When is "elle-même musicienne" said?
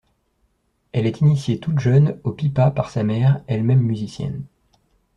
3.45-4.41